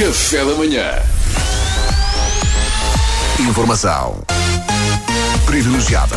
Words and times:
Café 0.00 0.42
da 0.42 0.54
manhã. 0.54 1.02
Informação 3.38 4.16
privilegiada 5.44 6.16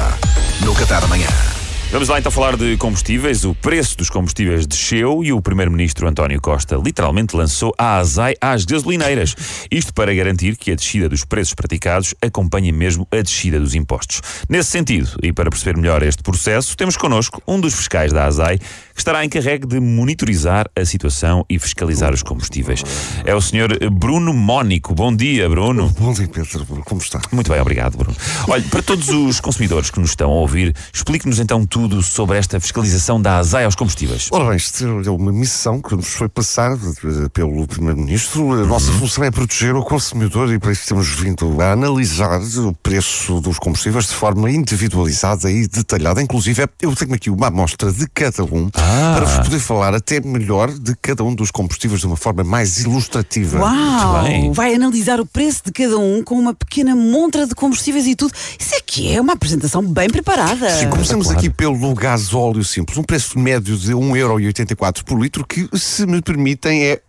no 0.62 0.74
Café 0.74 1.02
da 1.02 1.08
manhã. 1.08 1.53
Vamos 1.94 2.10
lá 2.10 2.18
então 2.18 2.32
falar 2.32 2.58
de 2.58 2.76
combustíveis. 2.76 3.46
O 3.46 3.54
preço 3.54 3.96
dos 3.96 4.10
combustíveis 4.10 4.66
desceu 4.66 5.24
e 5.24 5.32
o 5.32 5.40
Primeiro-Ministro 5.40 6.08
António 6.08 6.42
Costa 6.42 6.76
literalmente 6.76 7.36
lançou 7.36 7.72
a 7.78 7.98
azai 7.98 8.34
às 8.42 8.66
gasolineiras. 8.66 9.36
Isto 9.70 9.94
para 9.94 10.12
garantir 10.12 10.58
que 10.58 10.72
a 10.72 10.76
descida 10.76 11.08
dos 11.08 11.24
preços 11.24 11.54
praticados 11.54 12.16
acompanhe 12.20 12.72
mesmo 12.72 13.08
a 13.12 13.22
descida 13.22 13.60
dos 13.60 13.76
impostos. 13.76 14.22
Nesse 14.50 14.72
sentido, 14.72 15.08
e 15.22 15.32
para 15.32 15.52
perceber 15.52 15.78
melhor 15.80 16.02
este 16.02 16.24
processo, 16.24 16.76
temos 16.76 16.98
connosco 16.98 17.44
um 17.48 17.62
dos 17.62 17.76
fiscais 17.76 18.12
da 18.12 18.26
ASAI 18.26 18.58
que 18.58 19.00
estará 19.00 19.24
encarregue 19.24 19.68
de 19.68 19.80
monitorizar 19.80 20.66
a 20.76 20.84
situação 20.86 21.46
e 21.48 21.60
fiscalizar 21.60 22.12
os 22.12 22.24
combustíveis. 22.24 22.84
É 23.24 23.36
o 23.36 23.42
Sr. 23.42 23.92
Bruno 23.92 24.34
Mónico. 24.34 24.96
Bom 24.96 25.16
dia, 25.16 25.48
Bruno. 25.48 25.94
Bom 26.00 26.12
dia, 26.12 26.28
Pedro. 26.28 26.66
Como 26.86 27.00
está? 27.00 27.22
Muito 27.32 27.52
bem, 27.52 27.62
obrigado, 27.62 28.00
Bruno. 28.00 28.18
Olha, 28.48 28.64
para 28.64 28.82
todos 28.82 29.10
os 29.10 29.40
consumidores 29.40 29.92
que 29.92 30.00
nos 30.00 30.10
estão 30.10 30.32
a 30.32 30.36
ouvir, 30.36 30.76
explique-nos 30.92 31.40
então 31.40 31.64
tudo 31.68 31.83
sobre 32.02 32.38
esta 32.38 32.60
fiscalização 32.60 33.22
da 33.22 33.38
ASAI 33.38 33.66
aos 33.66 33.76
combustíveis. 33.76 34.28
Ora 34.32 34.46
bem, 34.50 34.58
isto 34.58 34.86
é 35.06 35.10
uma 35.10 35.32
missão 35.32 35.82
que 35.82 35.96
nos 35.96 36.08
foi 36.08 36.30
passada 36.30 36.80
eh, 37.04 37.30
pelo 37.34 37.68
Primeiro-Ministro. 37.68 38.64
A 38.64 38.66
nossa 38.66 38.92
função 38.94 39.24
é 39.24 39.32
proteger 39.32 39.76
o 39.76 39.84
consumidor 39.84 40.52
e 40.52 40.60
para 40.60 40.72
isso 40.72 40.88
temos 40.88 41.08
vindo 41.10 41.62
a 41.62 41.72
analisar 41.72 42.40
o 42.42 42.74
preço 42.82 43.40
dos 43.42 43.60
combustíveis 43.60 44.06
de 44.08 44.14
forma 44.14 44.50
individualizada 44.50 45.50
e 45.52 45.68
detalhada. 45.68 46.22
Inclusive, 46.22 46.66
eu 46.82 46.96
tenho 46.96 47.14
aqui 47.14 47.30
uma 47.30 47.48
amostra 47.48 47.92
de 47.92 48.08
cada 48.08 48.44
um 48.44 48.70
Ah. 48.76 49.14
para 49.16 49.26
vos 49.26 49.38
poder 49.48 49.60
falar 49.60 49.94
até 49.94 50.20
melhor 50.22 50.72
de 50.72 50.96
cada 51.02 51.24
um 51.24 51.34
dos 51.34 51.52
combustíveis 51.52 52.00
de 52.02 52.08
uma 52.08 52.18
forma 52.18 52.44
mais 52.44 52.80
ilustrativa. 52.80 53.60
Uau! 53.60 54.54
Vai 54.54 54.74
analisar 54.76 55.20
o 55.20 55.26
preço 55.26 55.62
de 55.66 55.72
cada 55.72 55.98
um 55.98 56.24
com 56.24 56.36
uma 56.36 56.54
pequena 56.54 56.96
montra 56.96 57.46
de 57.48 57.56
combustíveis 57.56 58.06
e 58.08 58.16
tudo. 58.16 58.34
Isso 58.60 58.76
aqui 58.76 59.14
é 59.14 59.22
uma 59.22 59.34
apresentação 59.34 59.82
bem 59.84 60.10
preparada. 60.10 60.70
Sim, 60.70 60.90
começamos 60.90 61.30
aqui 61.30 61.50
pelo 61.50 61.73
gás 61.94 62.34
óleo 62.34 62.64
simples, 62.64 62.98
um 62.98 63.04
preço 63.04 63.38
médio 63.40 63.78
de 63.78 63.94
1,84€ 63.94 65.04
por 65.04 65.20
litro, 65.20 65.46
que, 65.46 65.70
se 65.78 66.06
me 66.06 66.22
permitem, 66.22 66.84
é 66.86 67.02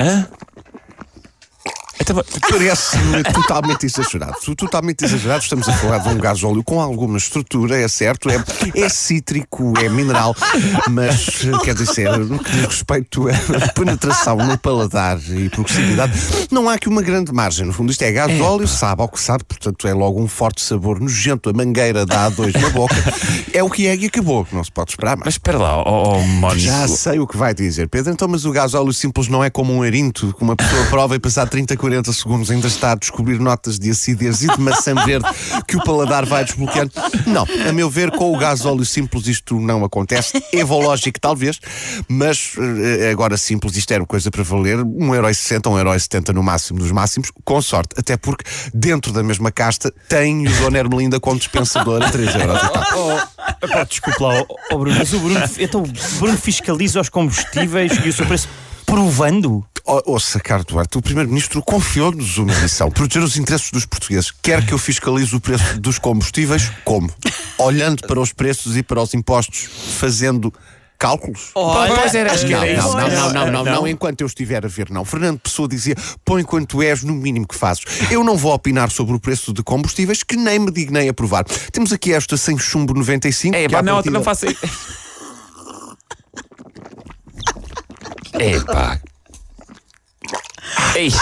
Hã? 0.00 0.28
Então, 2.10 2.24
Parece-me 2.50 3.22
totalmente 3.22 3.84
exagerado. 3.84 4.36
Totalmente 4.56 5.04
exagerado. 5.04 5.42
Estamos 5.42 5.68
a 5.68 5.72
falar 5.74 5.98
de 5.98 6.08
um 6.08 6.16
gás 6.16 6.42
óleo 6.42 6.64
com 6.64 6.80
alguma 6.80 7.18
estrutura, 7.18 7.78
é 7.78 7.86
certo, 7.86 8.30
é, 8.30 8.42
é 8.74 8.88
cítrico, 8.88 9.74
é 9.78 9.90
mineral, 9.90 10.34
mas 10.88 11.26
quer 11.62 11.74
dizer, 11.74 12.16
no 12.18 12.38
que 12.38 12.50
diz 12.50 12.64
respeito 12.64 13.26
a 13.28 13.72
penetração 13.72 14.36
no 14.38 14.56
paladar 14.56 15.18
e 15.28 15.50
proximidade, 15.50 16.12
não 16.50 16.68
há 16.68 16.74
aqui 16.74 16.88
uma 16.88 17.02
grande 17.02 17.30
margem. 17.30 17.66
No 17.66 17.74
fundo, 17.74 17.92
isto 17.92 18.02
é 18.02 18.10
gás 18.10 18.40
óleo, 18.40 18.66
sabe 18.66 19.02
ao 19.02 19.08
que 19.08 19.20
sabe, 19.20 19.44
portanto 19.44 19.86
é 19.86 19.92
logo 19.92 20.18
um 20.18 20.28
forte 20.28 20.62
sabor 20.62 21.00
nojento. 21.00 21.50
A 21.50 21.52
mangueira 21.52 22.06
dá 22.06 22.24
a 22.24 22.28
dois 22.30 22.54
na 22.54 22.70
boca. 22.70 22.96
É 23.52 23.62
o 23.62 23.68
que 23.68 23.86
é 23.86 23.94
e 23.94 24.06
acabou. 24.06 24.46
Não 24.52 24.64
se 24.64 24.72
pode 24.72 24.92
esperar 24.92 25.16
mais. 25.16 25.26
mas 25.26 25.34
espera 25.34 25.58
lá, 25.58 25.82
oh, 25.82 26.20
Mónico. 26.20 26.60
Já 26.60 26.88
sei 26.88 27.18
o 27.18 27.26
que 27.26 27.36
vai 27.36 27.52
dizer, 27.52 27.88
Pedro. 27.88 28.12
Então, 28.12 28.28
mas 28.28 28.44
o 28.44 28.52
gás 28.52 28.72
óleo 28.74 28.92
simples 28.92 29.28
não 29.28 29.44
é 29.44 29.50
como 29.50 29.74
um 29.74 29.82
arinto 29.82 30.32
que 30.32 30.42
uma 30.42 30.56
pessoa 30.56 30.86
prova 30.86 31.14
e 31.14 31.18
passar 31.18 31.46
30, 31.46 31.76
40 31.76 31.97
segundos 32.06 32.50
ainda 32.50 32.66
está 32.66 32.92
a 32.92 32.94
descobrir 32.94 33.38
notas 33.38 33.78
de 33.78 33.90
acidez 33.90 34.42
e 34.42 34.48
de 34.48 34.60
maçã 34.60 34.94
verde 34.94 35.28
que 35.66 35.76
o 35.76 35.82
paladar 35.82 36.24
vai 36.24 36.44
desbloqueando. 36.44 36.92
Não, 37.26 37.46
a 37.68 37.72
meu 37.72 37.90
ver, 37.90 38.10
com 38.10 38.34
o 38.34 38.38
gás 38.38 38.64
óleo 38.64 38.84
simples 38.84 39.26
isto 39.26 39.58
não 39.60 39.84
acontece. 39.84 40.42
Evológico 40.52 41.20
talvez, 41.20 41.60
mas 42.08 42.52
eh, 42.58 43.10
agora 43.10 43.36
simples 43.36 43.76
isto 43.76 43.92
era 43.92 44.04
coisa 44.06 44.30
para 44.30 44.42
valer. 44.42 44.78
1,60€, 44.78 45.62
1,70€ 45.62 46.32
no 46.32 46.42
máximo 46.42 46.78
dos 46.78 46.92
máximos, 46.92 47.30
com 47.44 47.60
sorte. 47.60 47.94
Até 47.98 48.16
porque 48.16 48.44
dentro 48.72 49.12
da 49.12 49.22
mesma 49.22 49.50
casta 49.50 49.92
tem 50.08 50.46
o 50.46 50.50
Dona 50.60 50.78
Ermelinda 50.78 51.20
como 51.20 51.38
dispensador 51.38 52.02
a 52.02 52.10
3€ 52.10 52.28
e 52.28 52.72
tal. 52.72 53.28
Pá, 53.60 53.84
desculpe 53.84 54.22
lá, 54.22 54.40
ó, 54.40 54.46
ó 54.72 54.78
Bruno, 54.78 54.96
mas 54.98 55.12
o 55.12 55.18
Bruno, 55.18 55.40
então, 55.58 55.82
Bruno 56.18 56.38
fiscaliza 56.38 57.00
os 57.00 57.08
combustíveis 57.08 57.92
e 58.04 58.08
o 58.08 58.12
seu 58.12 58.26
preço 58.26 58.48
provando? 58.86 59.64
Ó- 59.90 60.02
Ouça, 60.04 60.38
Carlos 60.38 60.66
Duarte, 60.66 60.98
o 60.98 61.02
Primeiro-Ministro 61.02 61.62
confiou-nos 61.62 62.36
uma 62.36 62.54
missão, 62.60 62.90
proteger 62.90 63.22
os 63.22 63.36
interesses 63.38 63.70
dos 63.70 63.86
portugueses. 63.86 64.30
Quer 64.42 64.64
que 64.66 64.72
eu 64.74 64.78
fiscalize 64.78 65.34
o 65.34 65.40
preço 65.40 65.80
dos 65.80 65.98
combustíveis? 65.98 66.70
Como? 66.84 67.10
Olhando 67.58 68.06
para 68.06 68.20
os 68.20 68.32
preços 68.32 68.76
e 68.76 68.82
para 68.82 69.00
os 69.00 69.14
impostos, 69.14 69.66
fazendo 69.98 70.52
cálculos? 70.98 71.50
Pois 71.54 72.14
era, 72.14 72.32
acho 72.32 72.44
que 72.44 72.52
Não, 72.52 72.62
era 72.62 72.72
isso. 72.78 72.88
não, 72.88 72.92
não, 72.92 73.08
não, 73.08 73.32
não, 73.32 73.50
não, 73.50 73.64
não, 73.64 73.88
enquanto 73.88 74.20
eu 74.20 74.26
estiver 74.26 74.62
a 74.64 74.68
ver, 74.68 74.90
não. 74.90 75.06
Fernando 75.06 75.38
Pessoa 75.38 75.66
dizia: 75.66 75.94
põe 76.22 76.42
quanto 76.42 76.82
és 76.82 77.02
no 77.02 77.14
mínimo 77.14 77.46
que 77.48 77.54
fazes. 77.54 77.82
Eu 78.10 78.22
não 78.22 78.36
vou 78.36 78.52
opinar 78.52 78.90
sobre 78.90 79.14
o 79.16 79.20
preço 79.20 79.54
de 79.54 79.62
combustíveis 79.62 80.22
que 80.22 80.36
nem 80.36 80.58
me 80.58 80.70
dignei 80.70 81.08
a 81.08 81.14
provar. 81.14 81.44
Temos 81.72 81.92
aqui 81.94 82.12
esta 82.12 82.36
sem 82.36 82.58
chumbo 82.58 82.92
95. 82.92 83.56
É, 83.56 83.62
que 83.66 83.72
pá, 83.72 83.80
não, 83.82 83.94
partida- 83.94 84.12
não 84.18 84.22
faça 84.22 84.46
isso. 84.50 84.66
É, 88.34 88.60
pá. 88.60 89.00
Ei, 90.98 91.12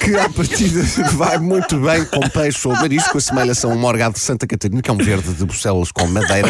que 0.00 0.16
à 0.16 0.28
partida 0.28 0.82
vai 1.12 1.38
muito 1.38 1.78
bem 1.78 2.04
com 2.06 2.28
peixe 2.28 2.66
ou 2.66 2.74
marisco, 2.74 3.16
assemelha-se 3.18 3.64
a 3.64 3.68
um 3.68 3.78
morgado 3.78 4.14
de 4.14 4.20
Santa 4.20 4.48
Catarina, 4.48 4.82
que 4.82 4.90
é 4.90 4.92
um 4.92 4.96
verde 4.96 5.32
de 5.32 5.44
Bucelas 5.44 5.92
com 5.92 6.08
madeira. 6.08 6.48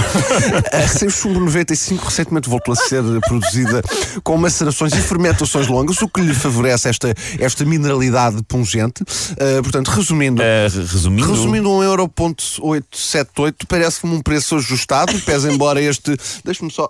A 0.73 0.89
sem 0.89 1.11
chumbo 1.11 1.39
95 1.41 2.03
recentemente 2.07 2.49
voltou 2.49 2.73
a 2.73 2.77
ser 2.77 3.03
produzida 3.29 3.83
com 4.25 4.39
macerações 4.39 4.95
e 4.95 5.03
fermentações 5.03 5.67
longas, 5.67 6.01
o 6.01 6.09
que 6.09 6.23
lhe 6.23 6.33
favorece 6.33 6.89
esta, 6.89 7.13
esta 7.39 7.63
mineralidade 7.67 8.43
pungente. 8.45 9.05
Ah, 9.33 9.61
portanto, 9.63 9.89
resumindo. 9.89 10.41
eh, 10.41 10.67
resumindo. 10.71 11.31
Resumindo, 11.31 11.69
1,878 11.71 13.67
parece-me 13.67 14.15
um 14.15 14.23
preço 14.23 14.57
ajustado, 14.57 15.13
pese 15.21 15.51
embora 15.53 15.79
este. 15.79 16.17
Deixa-me 16.43 16.71
só. 16.73 16.89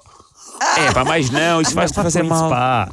É, 0.79 0.93
pá, 0.93 1.05
mais 1.05 1.29
não, 1.29 1.61
isso 1.61 1.75
vai-te 1.75 1.93
fazer 1.93 2.23
mal. 2.23 2.49
pá. 2.49 2.89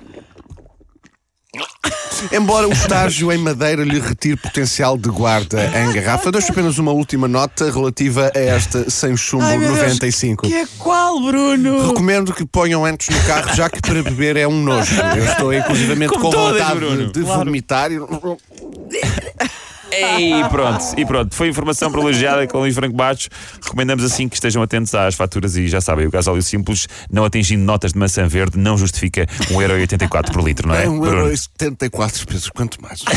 Embora 2.32 2.68
o 2.68 2.72
estágio 2.74 3.32
em 3.32 3.38
madeira 3.38 3.84
lhe 3.84 4.00
retire 4.00 4.36
potencial 4.38 4.98
de 4.98 5.10
guarda 5.10 5.64
em 5.78 5.92
garrafa, 5.94 6.32
deixo 6.32 6.52
apenas 6.52 6.78
uma 6.78 6.92
última 6.92 7.28
nota 7.28 7.70
relativa 7.72 8.32
a 8.36 8.40
esta 8.40 8.90
sem 8.90 9.16
chumbo 9.18 9.44
Ai, 9.46 9.58
meu 9.58 9.70
Deus, 9.74 9.80
95. 9.80 10.48
Que 10.48 10.54
é 10.56 10.66
qual, 10.78 11.20
Bruno? 11.22 11.88
Recomendo 11.90 12.34
que 12.34 12.46
ponham 12.46 12.86
antes 12.86 13.10
no 13.16 13.22
carro, 13.26 13.54
já 13.56 13.70
que 13.70 13.82
para 13.82 14.02
beber 14.04 14.38
é 14.38 14.48
um 14.48 14.62
nojo. 14.62 14.96
Eu 15.16 15.26
estou 15.26 15.54
inclusivamente 15.54 16.10
Como 16.12 16.24
com 16.26 16.30
todas, 16.32 16.62
vontade 16.62 16.80
Bruno. 16.80 17.12
de 17.12 17.22
vomitar. 17.22 17.92
e- 17.92 17.98
E 20.20 20.44
pronto, 20.50 20.84
e 20.98 21.06
pronto. 21.06 21.36
Foi 21.36 21.48
informação 21.50 21.92
privilegiada 21.92 22.48
com 22.48 22.58
o 22.58 22.62
Luís 22.62 22.76
Franco 22.76 22.96
Baixos. 22.96 23.30
Recomendamos 23.62 24.04
assim 24.04 24.28
que 24.28 24.36
estejam 24.36 24.62
atentos 24.62 24.94
às 24.96 25.16
faturas 25.16 25.56
e 25.56 25.68
já 25.68 25.82
sabem, 25.82 26.08
o 26.08 26.12
gasóleo 26.12 26.42
simples, 26.42 26.88
não 27.12 27.26
atingindo 27.26 27.64
notas 27.64 27.94
de 27.94 28.00
maçã 28.00 28.28
verde, 28.28 28.58
não 28.58 28.78
justifica 28.78 29.26
1,84€ 29.52 30.32
por 30.32 30.44
litro, 30.44 30.68
não 30.68 30.76
é? 30.76 30.86
É 30.86 30.90
um 30.90 31.00
Bruno? 31.00 31.18
euro 31.18 31.34
e 31.34 31.38
74 31.38 32.28
pesos, 32.28 32.50
quanto 32.50 32.82
mais. 32.82 33.02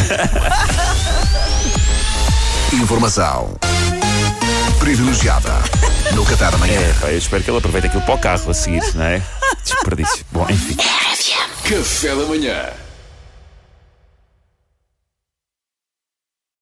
Informação 2.72 3.56
privilegiada 4.78 5.52
no 6.14 6.24
Café 6.24 6.50
da 6.50 6.58
manhã. 6.58 6.78
É, 6.78 6.92
pá, 7.00 7.10
eu 7.10 7.18
espero 7.18 7.42
que 7.42 7.50
ele 7.50 7.58
aproveite 7.58 7.86
aquilo 7.88 8.02
para 8.02 8.14
o 8.14 8.18
carro 8.18 8.50
a 8.50 8.54
seguir, 8.54 8.82
não 8.94 9.04
é? 9.04 9.22
Desperdício. 9.64 10.24
Bom, 10.30 10.46
enfim. 10.48 10.76
Café 11.64 12.14
da 12.14 12.24
manhã. 12.24 12.85